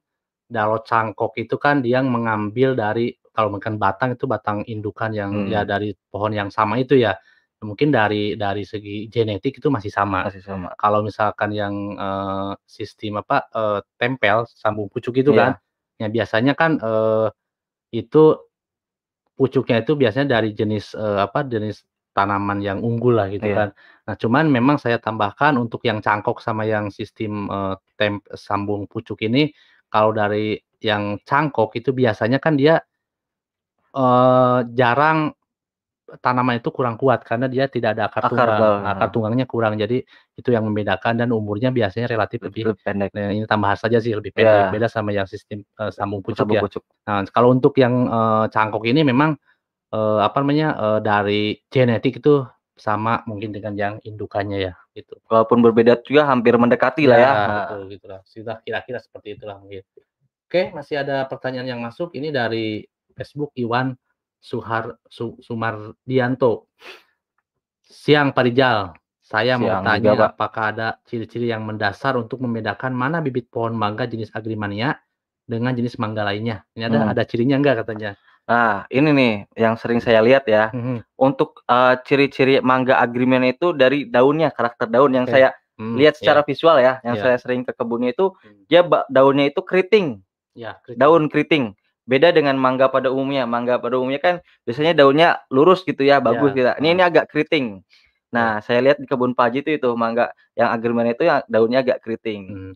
[0.50, 5.62] kalau cangkok itu kan dia mengambil dari kalau makan batang itu batang indukan yang ya
[5.64, 5.70] Hmm.
[5.70, 7.14] dari pohon yang sama itu ya.
[7.62, 10.26] Mungkin dari dari segi genetik itu masih sama.
[10.26, 10.70] Masih sama.
[10.80, 15.54] Kalau misalkan yang, eee, sistem apa, eee, tempel, sambung pucuk itu kan,
[16.00, 16.06] Iya.
[16.06, 17.26] ya biasanya kan, eee,
[18.04, 18.24] itu
[19.38, 23.57] pucuknya itu biasanya dari jenis, eee, apa, jenis tanaman yang unggul lah gitu Iya.
[23.57, 23.70] kan.
[24.11, 29.22] Nah, cuman memang saya tambahkan untuk yang cangkok sama yang sistem, eee, tem sambung pucuk
[29.24, 29.55] ini,
[29.92, 32.83] kalau dari yang cangkok itu biasanya kan dia
[33.96, 35.33] eee, jarang
[36.24, 38.60] tanaman itu kurang kuat karena dia tidak ada akar Akar tunggang.
[38.60, 39.74] bawah, Akar tunggangnya kurang.
[39.76, 40.00] Jadi
[40.38, 43.10] itu yang membedakan dan umurnya biasanya relatif lebih Lebih pendek.
[43.12, 44.72] nah ini tambahan saja sih lebih pendek, Iya.
[44.72, 46.62] beda sama yang sistem, eee, sambung pucuk Sambung ya.
[46.64, 46.82] pucuk.
[47.08, 49.36] Nah, kalau untuk yang, eee, cangkok ini memang,
[49.94, 51.42] eee, apa namanya, eee, dari
[51.72, 52.44] genetik itu
[52.78, 55.18] sama mungkin dengan yang indukannya ya, gitu.
[55.30, 57.32] Walaupun berbeda juga hampir mendekati lah Ya, ya.
[57.68, 58.20] Betul gitulah.
[58.26, 59.82] Sudah kira-kira seperti itulah mungkin.
[60.48, 62.84] Oke, masih ada pertanyaan yang masuk, ini dari
[63.18, 63.92] Facebook Iwan
[64.42, 66.70] Suhar Su Sumardianto.
[67.88, 68.92] "Siang Pak Rijal,
[69.24, 70.31] saya mau Siang juga, tanya Pak.
[70.35, 74.98] apakah ada ciri-ciri yang mendasar untuk membedakan mana bibit pohon mangga jenis Agrimmania
[75.48, 76.64] dengan jenis mangga lainnya?
[76.77, 77.12] Ini ada Hmm.
[77.12, 78.14] ada cirinya enggak?" katanya.
[78.48, 80.72] Nah, ini nih yang sering saya lihat ya.
[80.72, 81.05] Mhm.
[81.20, 85.37] Untuk, eee, ciri-ciri mangga Agrimmania itu dari daunnya, karakter daun yang Oke.
[85.37, 86.20] saya Mmm, lihat iya.
[86.20, 87.22] secara visual ya, yang Iya.
[87.29, 88.64] saya sering ke kebunnya itu, Mmm.
[88.72, 88.81] dia
[89.12, 90.24] daunnya itu keriting,
[90.57, 90.98] Ya, keriting.
[91.01, 91.64] daun keriting.
[92.08, 93.44] Beda dengan mangga pada umumnya.
[93.44, 96.64] Mangga pada umumnya kan biasanya daunnya lurus gitu ya, bagus gitu.
[96.64, 97.08] Ya, Ini ini heeh.
[97.12, 97.84] agak keriting.
[98.32, 101.80] Nah, saya lihat di kebun Pak Haji itu itu mangga yang Agrimmania itu yang daunnya
[101.84, 102.42] agak keriting.
[102.48, 102.72] Mmm.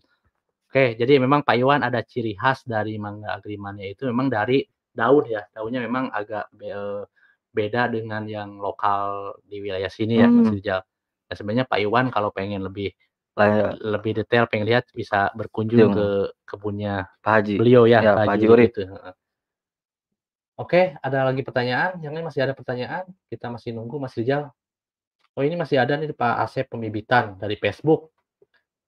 [0.72, 5.24] Oke, jadi memang Pak Iwan ada ciri khas dari mangga Agrimmania itu memang dari daun
[5.28, 7.02] ya, daunnya memang agak be eee,
[7.52, 10.56] beda dengan yang lokal di wilayah sini ya, Mas Mmm.
[10.56, 10.80] Rijal.
[11.28, 12.92] Nah, sebenarnya Pak Iwan kalau pengen lebih
[13.36, 13.68] Lah ya.
[13.96, 15.94] lebih detail pengen lihat bisa berkunjung Jung.
[15.96, 16.06] ke
[16.44, 17.56] kebunnya Pak Haji.
[17.60, 18.72] beliau ya, Ya, Pak Haji Haji Urip Urip.
[20.62, 21.98] Oke, ada lagi pertanyaan?
[21.98, 23.04] Yang lain masih ada pertanyaan?
[23.26, 24.54] Kita masih nunggu Mas Rijal.
[25.34, 28.14] Oh, ini masih ada nih Pak Asep Pemibitan dari Facebook.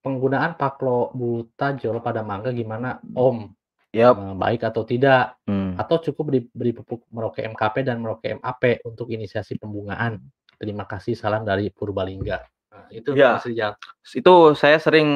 [0.07, 3.51] "Penggunaan Paclobutajol pada mangga gimana Om?
[3.91, 4.15] Yap.
[4.23, 5.35] Eee, baik atau tidak?
[5.51, 5.75] Mmm.
[5.83, 10.23] Atau cukup beri beri pupuk Merauke MKP dan Merauke MAP untuk inisiasi pembungaan?
[10.63, 12.39] Terima kasih, salam dari Purbalingga."
[12.71, 13.43] Nah, itu Iya.
[13.43, 13.73] Mas Rijal.
[14.15, 15.09] Itu saya sering,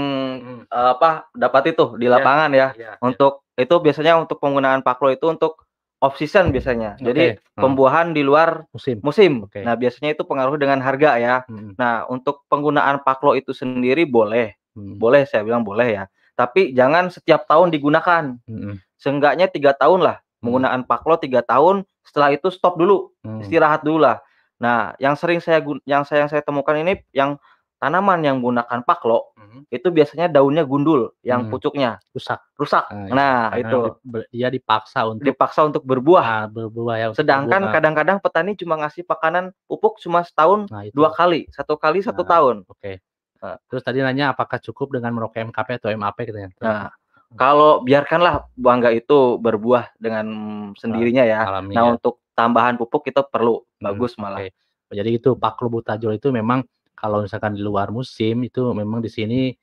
[0.43, 0.61] Mhm.
[0.67, 2.69] eee, apa, dapat itu di Iya, lapangan ya.
[2.75, 2.93] iya, iya.
[3.05, 5.68] Untuk itu biasanya untuk penggunaan Paclo itu untuk
[5.99, 6.95] off season biasanya.
[7.03, 7.59] Jadi heeh.
[7.59, 9.03] pembuahan di luar Musim.
[9.03, 9.33] musim.
[9.51, 9.63] Oke.
[9.67, 11.37] Nah, biasanya itu pengaruh dengan harga ya.
[11.51, 11.75] Mhm.
[11.79, 14.97] Nah, untuk penggunaan Paclo itu sendiri boleh, Mhm.
[15.03, 16.05] boleh saya bilang boleh ya.
[16.39, 18.39] Tapi jangan setiap tahun digunakan.
[18.47, 18.79] Mhm.
[18.99, 20.43] Seenggaknya 3 tahun lah Mhm.
[20.47, 23.43] penggunaan Paclo 3 tahun, setelah itu stop dulu, Mmm.
[23.43, 24.23] istirahat dulu lah.
[24.63, 27.39] Nah, yang sering saya yang saya yang saya temukan ini yang
[27.79, 29.61] tanaman yang menggunakan Paclo, Mhm.
[29.71, 31.53] itu biasanya daunnya gundul, yang Mmm.
[31.55, 32.39] pucuknya Rusak.
[32.59, 32.85] rusak.
[32.91, 33.15] Nah, iya.
[33.15, 33.79] Nah, Karena itu.
[34.35, 36.25] dia dipaksa untuk Dipaksa untuk berbuah.
[36.27, 40.95] ah, berbuah ya, Sedangkan kadang-kadang petani cuma ngasih pakanan pupuk cuma setahun Nah, itu.
[40.95, 42.57] 2 kali, 1 kali 1 Nah, tahun.
[42.67, 42.93] oke.
[43.39, 43.57] Heeh.
[43.71, 46.51] Terus tadi nanya apakah cukup dengan Merauke MKP atau MAP katanya?
[46.59, 46.91] Nah,
[47.39, 50.27] kalau biarkanlah mangga itu berbuah dengan
[50.75, 51.47] sendirinya ya.
[51.47, 51.91] alami Nah, ya.
[51.95, 54.43] untuk tambahan pupuk itu perlu, Mhm, bagus malah.
[54.43, 54.51] oke.
[54.89, 56.65] Jadi itu Paclobutajol itu memang
[56.99, 59.55] kalau misalkan di luar musim itu memang di sini,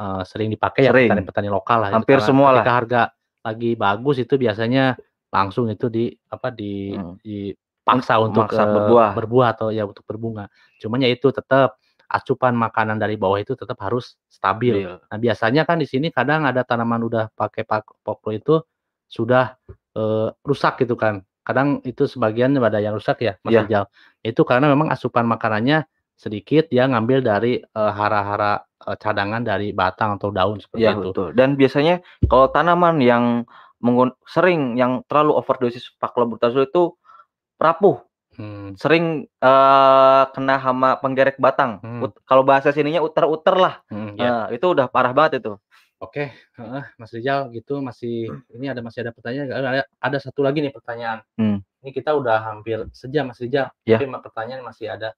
[0.00, 1.10] eee, sering dipakai ya Sering.
[1.12, 2.56] petani-petani lokal lah itu Hampir karena semua lah.
[2.64, 3.02] ketika harga
[3.46, 4.96] lagi bagus itu biasanya
[5.32, 7.14] langsung itu di apa, di Mhm.
[7.24, 9.10] dipaksa untuk, Memaksa eee, berbuah.
[9.18, 10.48] berbuah atau ya untuk berbunga.
[10.82, 11.76] Cuman ya itu tetap
[12.10, 14.74] asupan makanan dari bawah itu tetap harus stabil.
[14.82, 14.94] Stabil.
[15.12, 18.60] Nah, biasanya kan di sini kadang ada tanaman udah pakai Paclo itu
[19.10, 19.56] sudah,
[19.98, 21.22] eee, rusak gitu kan.
[21.46, 23.62] Kadang itu sebagian ada yang rusak ya, Mas Iya.
[23.66, 23.84] Rijal.
[24.26, 25.86] Itu karena memang asupan makanannya
[26.20, 31.08] sedikit, dia ngambil dari, eee, hara-hara, eee, cadangan dari batang atau daun seperti Iya, itu.
[31.16, 31.28] betul.
[31.32, 33.48] Dan biasanya kalau tanaman yang
[33.80, 36.82] mengun sering yang terlalu overdosis Paclobutajol itu
[37.56, 38.04] rapuh.
[38.36, 38.76] Mmm.
[38.76, 41.80] Sering, eee, kena hama penggerek batang.
[42.04, 43.74] Ut kalau bahasa sininya uter-uter lah.
[43.88, 44.28] Mhm, iya.
[44.28, 45.56] Nah, itu udah parah banget itu.
[46.00, 49.48] Oke, heeh, Mas Rijal gitu masih ini ada masih ada pertanyaan?
[49.52, 51.20] Ada ada satu lagi nih pertanyaan.
[51.36, 51.58] Mmm.
[51.84, 54.00] Ini kita udah hampir sejam Mas Rijal, Iya.
[54.00, 55.12] tapi pertanyaan masih ada.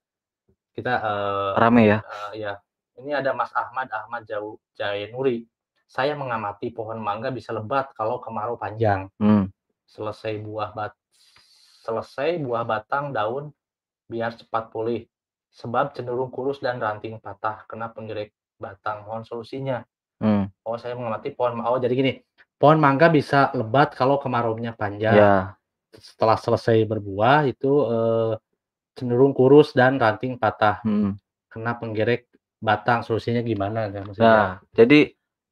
[0.73, 1.99] Kita, eee Rame ya?
[2.01, 2.53] eee, iya.
[2.97, 5.45] Ini ada Mas Ahmad Ahmad Jau Jainuri.
[5.85, 9.13] "Saya mengamati pohon mangga bisa lebat kalau kemarau panjang.
[9.21, 9.53] Mmm.
[9.85, 10.97] Selesai buah bat
[11.85, 13.53] selesai buah batang daun
[14.09, 15.05] biar cepat pulih,
[15.53, 19.05] sebab cenderung kurus dan ranting patah kena penggerek batang.
[19.05, 19.79] Mohon solusinya."
[20.25, 20.49] Mmm.
[20.65, 22.13] Oh, saya mengamati pohon oh, jadi gini,
[22.57, 25.17] pohon mangga bisa lebat kalau kemaraunya panjang.
[25.19, 25.37] Iya.
[25.93, 28.33] Setelah selesai berbuah itu, eee,
[28.97, 31.17] cenderung kurus dan ranting patah, Mhm.
[31.49, 32.29] kena penggerek
[32.61, 33.01] batang.
[33.03, 34.25] Solusinya gimana ya, Mas Rijal?
[34.25, 35.01] Nah, jadi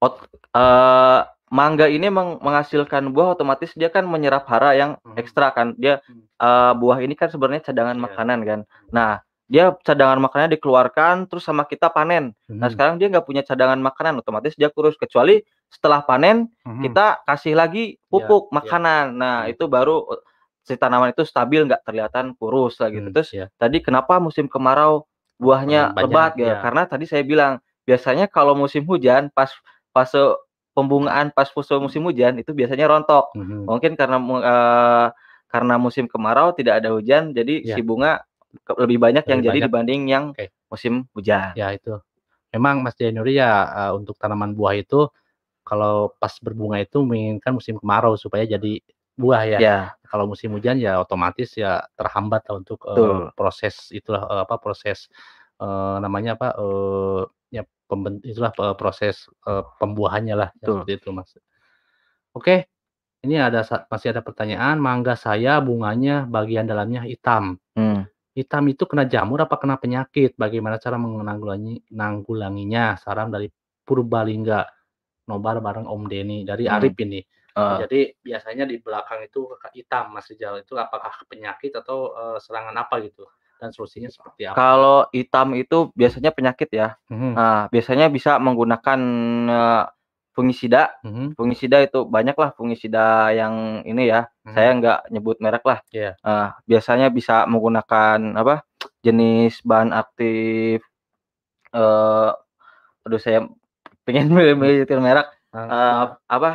[0.00, 0.14] ot
[0.52, 5.16] eee, mangga ini meng menghasilkan buah otomatis dia kan menyerap hara yang Mhm.
[5.18, 5.74] ekstra kan.
[5.80, 5.98] Dia,
[6.38, 8.04] eee, buah ini kan sebenarnya cadangan Iya.
[8.06, 8.60] makanan kan.
[8.64, 8.92] Mhm.
[8.94, 9.12] Nah,
[9.50, 12.30] dia cadangan makanannya dikeluarkan terus sama kita panen.
[12.46, 12.72] Nah, Mhm.
[12.76, 14.94] sekarang dia nggak punya cadangan makanan, otomatis dia kurus.
[14.94, 16.82] Kecuali setelah panen Mhm.
[16.86, 18.54] kita kasih lagi Iya, pupuk, iya.
[18.62, 19.04] makanan.
[19.18, 19.52] Nah, Mhm.
[19.58, 19.96] itu baru,
[20.70, 23.10] si tanaman itu stabil nggak kelihatan kurus lah gitu.
[23.10, 23.46] Mmm, Terus iya.
[23.58, 25.04] tadi kenapa musim kemarau
[25.42, 26.46] buahnya banyak, lebat gitu?
[26.46, 26.56] iya.
[26.62, 29.50] Karena tadi saya bilang, biasanya kalau musim hujan pas
[29.90, 30.20] fase
[30.78, 33.34] pembungaan pas fase musim hujan itu biasanya rontok.
[33.34, 33.66] Mhm.
[33.66, 35.06] Mungkin karena eee,
[35.50, 37.74] karena musim kemarau tidak ada hujan jadi Iya.
[37.74, 38.22] si bunga
[38.78, 39.66] lebih banyak yang Lebih jadi banyak.
[39.70, 40.46] dibanding yang Oke.
[40.70, 41.52] musim hujan.
[41.58, 41.98] Ya itu.
[42.54, 45.08] Memang Mas Jainuri ya, eee, untuk tanaman buah itu
[45.66, 48.82] kalau pas berbunga itu menginginkan musim kemarau supaya jadi
[49.20, 49.58] buah ya.
[49.62, 49.78] Iya.
[50.10, 53.30] kalau musim hujan ya otomatis ya terhambat lah untuk, Betul.
[53.38, 55.06] proses itulah, eee, apa, proses,
[55.62, 57.20] eee, namanya apa, eee,
[57.60, 61.30] ya pemben itulah, eee, proses, eee, pembuahannya lah, ya seperti itu, Mas.
[62.34, 62.66] Oke,
[63.26, 67.58] ini ada masih ada pertanyaan, mangga saya bunganya bagian dalamnya hitam.
[67.78, 68.06] Mmm.
[68.38, 70.38] Hitam itu kena jamur apa kena penyakit?
[70.38, 72.96] Bagaimana cara menanggulangi nanggulanginya?
[73.00, 73.50] Saran dari
[73.84, 74.62] Purbalingga.
[75.30, 77.20] Nobar bareng Om Denny, dari Mmm, Arif ini.
[77.54, 77.78] heeh.
[77.86, 82.98] Jadi biasanya di belakang itu hitam, Mas Rijal, itu apakah penyakit atau, eee, serangan apa
[83.06, 83.26] gitu?
[83.62, 84.56] Dan solusinya seperti apa?
[84.58, 86.98] Kalau hitam itu biasanya penyakit ya.
[87.12, 87.32] Mhm.
[87.38, 89.00] Nah, biasanya bisa menggunakan,
[89.46, 89.84] eee,
[90.34, 90.96] fungisida.
[91.04, 91.36] Mhm.
[91.36, 94.54] Fungisida itu banyaklah fungisida yang ini ya, Mhm.
[94.56, 95.78] saya nggak nyebut merek lah.
[95.92, 96.16] Iya.
[96.24, 98.64] Eee, biasanya bisa menggunakan apa,
[99.04, 100.80] jenis bahan aktif,
[101.74, 102.30] eee,
[103.06, 103.46] aduh saya
[104.10, 106.50] pengen nyebutin merek, Eee, eee, apa,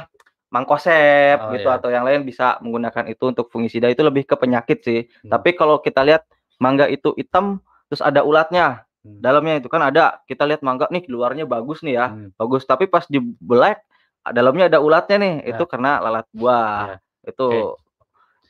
[0.52, 1.76] Mancozeb Oh, gitu iya.
[1.80, 5.00] atau yang lain bisa menggunakan itu untuk fungisida, itu lebih ke penyakit sih.
[5.24, 5.32] Mmm.
[5.32, 6.24] Tapi kalau kita lihat
[6.64, 7.60] mangga itu hitam,
[7.92, 9.20] terus ada ulatnya, Mmm.
[9.20, 12.40] dalamnya itu kan ada, kita lihat mangga nih luarnya bagus nih ya, Mmm.
[12.40, 13.84] bagus, tapi pas dibelek,
[14.32, 15.50] dalamnya ada ulatnya nih, Ya.
[15.58, 16.96] itu karena lalat buah.
[16.96, 16.96] Iya.
[17.26, 17.60] Itu Oke.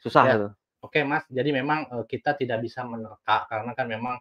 [0.05, 0.33] susah Ya.
[0.37, 0.47] itu.
[0.85, 4.15] Oke, Mas, jadi memang, eee, kita tidak bisa menerka karena kan memang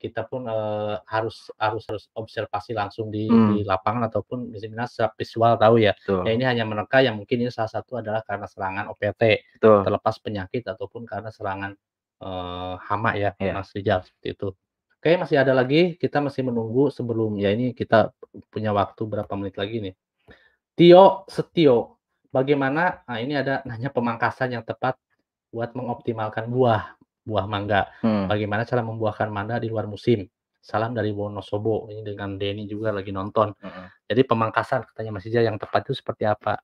[0.00, 3.68] kita pun, eee, harus harus harus observasi langsung di di Mmm.
[3.68, 5.92] lapangan ataupun misalnya secara visual tahu ya.
[6.26, 9.22] Ya ini hanya menerka yang mungkin ini salah satu adalah karena serangan OPT,
[9.60, 9.84] Betul.
[9.86, 11.72] terlepas penyakit ataupun karena serangan,
[12.24, 13.52] eee, hama ya, Iya.
[13.60, 14.48] Mas Rijal, seperti itu.
[15.00, 18.12] Oke, masih ada lagi, kita masih menunggu sebelum ya ini kita
[18.52, 19.94] punya waktu berapa menit lagi nih.
[20.76, 22.00] Tio Setio,
[22.32, 24.96] bagaimana nah ini ada nanya pemangkasan yang tepat
[25.54, 26.99] buat mengoptimalkan buah,
[27.30, 27.86] buah mangga.
[28.02, 28.26] Hmm.
[28.26, 30.26] Bagaimana cara membuahkan mangga di luar musim?
[30.60, 33.54] Salam dari Wonosobo, ini dengan Denny juga lagi nonton.
[33.62, 33.86] Heeh.
[34.10, 36.58] Jadi pemangkasan katanya Mas Rijal yang tepat itu seperti apa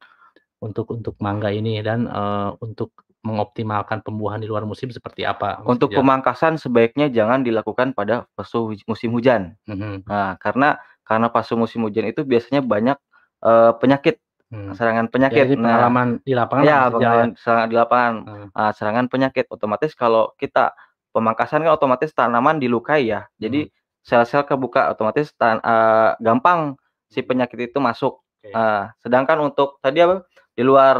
[0.60, 2.92] untuk untuk mangga ini dan, eee, untuk
[3.24, 6.02] mengoptimalkan pembuahan di luar musim seperti apa, Mas Untuk Rijal?
[6.04, 9.54] pemangkasan sebaiknya jangan dilakukan pada huj musim hujan.
[9.70, 10.04] Mhm.
[10.10, 10.76] Nah, karena
[11.06, 12.98] karena fase musim hujan itu biasanya banyak,
[13.46, 14.18] eee, penyakit,
[14.52, 14.78] Mmm.
[14.78, 15.44] serangan Ya penyakit.
[15.50, 16.86] ini Nah pengalaman di lapangan iya, ya?
[16.94, 18.46] pengalaman serangan di lapangan, Heeh.
[18.54, 19.44] eee, serangan penyakit.
[19.50, 20.70] Otomatis kalau kita
[21.10, 23.66] pemangkasan kan otomatis tanaman dilukai ya, jadi
[24.06, 26.78] sel-sel kebuka, otomatis tan eee, gampang
[27.10, 28.22] si penyakit itu masuk.
[28.22, 28.54] Oke.
[28.54, 30.22] Eee, sedangkan untuk tadi apa,
[30.54, 30.94] di luar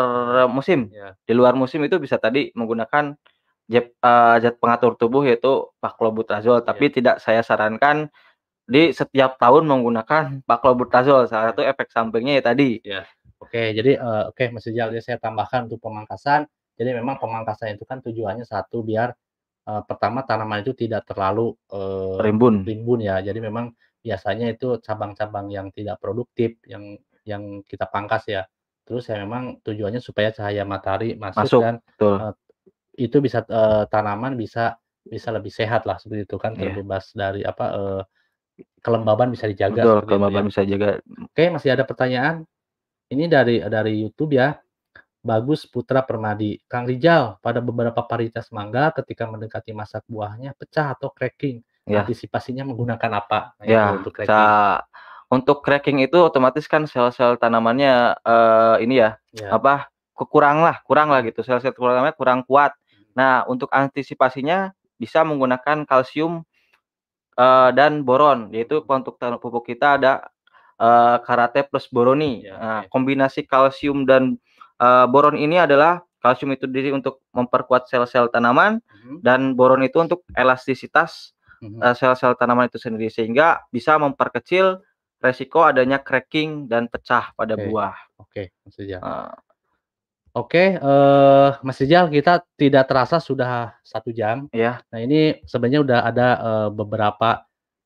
[0.51, 1.15] musim, Iya.
[1.23, 3.15] di luar musim itu bisa tadi menggunakan
[3.71, 6.67] jep eee, zat pengatur tubuh yaitu Paclobutrazol, Iya.
[6.67, 8.11] tapi tidak saya sarankan
[8.71, 12.71] di setiap tahun menggunakan Paclobutrazol, salah satu efek sampingnya ya tadi.
[12.85, 13.07] Iya.
[13.41, 16.49] Oke, jadi, eee, oke Mas Rijal, jadi saya tambahkan untuk pemangkasan,
[16.81, 19.13] jadi memang pemangkasan itu kan tujuannya satu biar,
[19.69, 22.65] eee, pertama tanaman itu tidak terlalu, eee, Rimbun.
[22.69, 23.21] rimbun ya.
[23.25, 23.73] Jadi memang
[24.05, 26.97] biasanya itu cabang-cabang yang tidak produktif yang
[27.29, 28.43] yang kita pangkas ya.
[28.89, 32.17] Terus ya memang tujuannya supaya cahaya matahari masuk Masuk, dan, betul.
[32.21, 32.33] eee,
[33.09, 34.77] itu bisa, eee, tanaman bisa
[35.09, 36.73] bisa lebih sehat lah seperti itu kan, Iya.
[36.77, 38.03] terbebas dari apa, eee,
[38.85, 40.07] kelembaban bisa dijaga Betul, itu ya.
[40.11, 40.89] kelembaban bisa jaga.
[41.33, 42.47] Oke, masih ada pertanyaan.
[43.11, 44.51] Ini dari dari YouTube ya.
[45.23, 46.59] Bagus Putra Permadi.
[46.71, 52.03] Kang Rijal, pada beberapa varietas mangga ketika mendekati masa buahnya pecah atau cracking, Iya.
[52.07, 53.55] antisipasinya menggunakan apa?
[53.59, 54.31] Nah, itu Ya, untuk cracking.
[54.31, 54.43] sa
[55.31, 59.51] untuk cracking itu otomatis kan sel-sel tanamannya, eee, ini ya, Ya.
[59.55, 62.75] apa, kekurang lah kurang lah gitu, sel-sel tanamannya kurang kuat.
[63.19, 66.47] Nah, untuk antisipasinya bisa menggunakan kalsium,
[67.39, 70.13] eee, dan boron, yaitu untuk pupuk kita ada,
[70.81, 72.45] eee, Karate plus Boroni.
[72.47, 72.91] Ya, Nah, oke.
[72.93, 74.37] kombinasi kalsium dan,
[74.81, 79.23] eee, boron ini adalah kalsium itu sendiri untuk memperkuat sel-sel tanaman Mhm.
[79.25, 81.81] dan boron itu untuk elastisitas, Mhm.
[81.85, 84.81] eee, sel-sel tanaman itu sendiri, sehingga bisa memperkecil
[85.25, 87.65] resiko adanya cracking dan pecah pada Oke.
[87.65, 87.97] buah.
[88.21, 89.01] Oke, Mas Rijal.
[89.03, 89.33] Eee
[90.37, 94.47] Oke, eee, Mas Rijal, kita tidak terasa sudah 1 jam.
[94.55, 94.85] Iya.
[94.93, 97.31] Nah, ini sebenarnya udah ada, eee, beberapa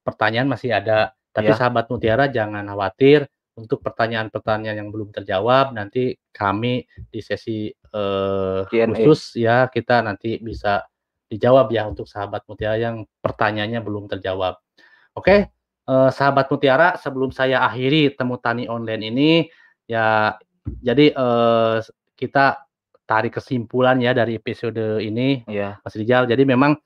[0.05, 1.59] pertanyaan masih ada, tapi Iya.
[1.59, 3.27] sahabat mutiara jangan khawatir,
[3.59, 8.87] untuk pertanyaan-pertanyaan yang belum terjawab nanti kami di sesi, Q&A.
[8.88, 10.81] khusus ya, kita nanti bisa
[11.29, 14.57] dijawab ya untuk sahabat mutiara yang pertanyaannya belum terjawab.
[15.19, 15.51] Oke,
[15.87, 19.31] eee, sahabat mutiara, sebelum saya akhiri Temu Tani Online ini,
[19.90, 20.35] ya
[20.81, 21.77] jadi, eee,
[22.16, 22.64] kita
[23.11, 25.83] tarik kesimpulan ya dari episode ini, Iya.
[25.83, 26.31] Mas Rijal.
[26.31, 26.79] Jadi memang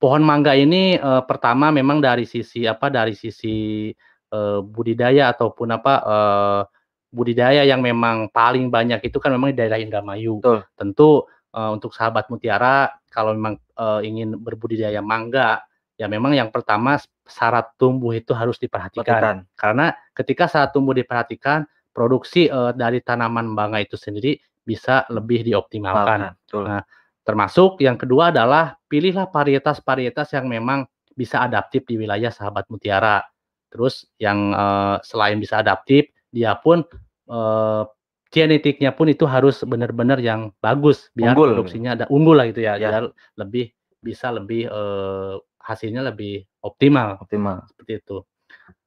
[0.00, 3.90] pohon mangga ini, eee, pertama memang dari sisi apa, dari sisi,
[4.32, 6.60] eee, budidaya ataupun apa, eee,
[7.12, 10.38] budidaya yang memang paling banyak itu kan memang di daerah Indramayu.
[10.42, 10.60] Betul.
[10.78, 11.10] Tentu,
[11.54, 15.62] eee, untuk sahabat mutiara kalau memang, eee, ingin berbudidaya mangga,
[15.98, 19.02] ya memang yang pertama syarat tumbuh itu harus diperhatikan.
[19.04, 19.36] Perhatikan.
[19.58, 26.36] Karena ketika syarat tumbuh diperhatikan, produksi, eee, dari tanaman mangga itu sendiri bisa lebih dioptimalkan.
[26.44, 26.64] Betul.
[26.68, 26.82] Nah,
[27.28, 33.20] Termasuk yang kedua adalah pilihlah varietas-varietas yang memang bisa adaptif di wilayah sahabat mutiara.
[33.68, 36.88] Terus yang uh, selain bisa adaptif, dia pun
[37.28, 37.84] uh,
[38.32, 41.52] genetiknya pun itu harus benar-benar yang bagus biar unggul.
[41.52, 42.88] produksinya ada unggul lah gitu ya, ya.
[42.88, 43.04] biar
[43.36, 47.20] lebih bisa lebih uh, hasilnya lebih optimal.
[47.20, 47.68] Optimal.
[47.68, 48.24] Seperti itu.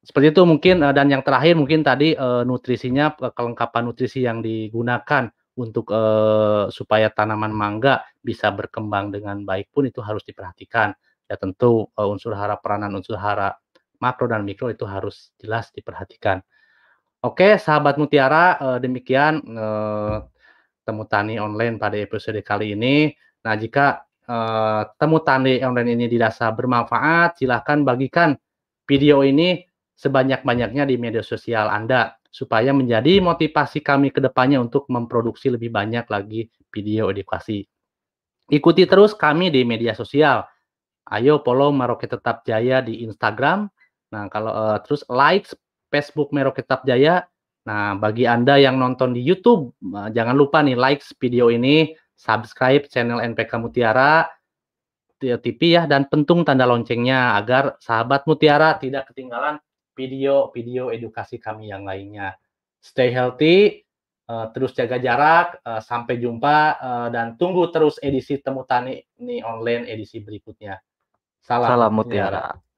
[0.02, 5.30] Seperti itu mungkin uh, dan yang terakhir mungkin tadi uh, nutrisinya kelengkapan nutrisi yang digunakan
[5.62, 10.90] untuk uh, supaya tanaman mangga bisa berkembang dengan baik pun itu harus diperhatikan.
[11.30, 13.54] Ya tentu uh, unsur hara peranan unsur hara
[14.02, 16.42] makro dan mikro itu harus jelas diperhatikan.
[17.22, 20.16] Oke, sahabat Mutiara, eh, demikian eh,
[20.82, 23.14] temu tani online pada episode kali ini.
[23.46, 28.34] Nah, jika eh, temu tani online ini dirasa bermanfaat, silahkan bagikan
[28.90, 29.62] video ini
[29.94, 36.08] sebanyak-banyaknya di media sosial Anda supaya menjadi motivasi kami ke depannya untuk memproduksi lebih banyak
[36.08, 37.68] lagi video edukasi.
[38.48, 40.48] Ikuti terus kami di media sosial.
[41.12, 43.68] Ayo follow Maroke Tetap Jaya di Instagram.
[44.16, 45.44] Nah, kalau uh, terus like
[45.92, 47.28] Facebook Merauke Tetap Jaya.
[47.68, 53.22] Nah, bagi Anda yang nonton di YouTube, jangan lupa nih like video ini, subscribe channel
[53.22, 54.26] NPK Mutiara
[55.22, 61.84] TV ya dan pentung tanda loncengnya agar sahabat Mutiara tidak ketinggalan video-video edukasi kami yang
[61.86, 62.36] lainnya.
[62.82, 63.84] Stay healthy,
[64.26, 69.44] uh, terus jaga jarak, uh, sampai jumpa uh, dan tunggu terus edisi Temu Tani ini
[69.44, 70.80] online edisi berikutnya.
[71.42, 72.54] Salam, Salam Mutiara.
[72.56, 72.71] Mutiara.